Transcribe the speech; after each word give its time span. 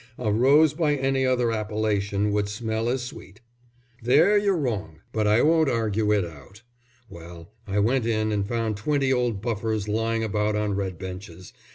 "A 0.17 0.33
rose 0.33 0.73
by 0.73 0.95
any 0.95 1.27
other 1.27 1.51
appellation 1.51 2.31
would 2.31 2.49
smell 2.49 2.89
as 2.89 3.03
sweet." 3.03 3.39
"There 4.01 4.35
you're 4.35 4.57
wrong, 4.57 5.01
but 5.11 5.27
I 5.27 5.43
won't 5.43 5.69
argue 5.69 6.11
it 6.11 6.25
out. 6.25 6.63
Well, 7.07 7.51
I 7.67 7.77
went 7.77 8.07
in 8.07 8.31
and 8.31 8.47
found 8.47 8.77
twenty 8.77 9.13
old 9.13 9.43
buffers 9.43 9.87
lying 9.87 10.23
about 10.23 10.55
on 10.55 10.73
red 10.73 10.97
benches. 10.97 11.53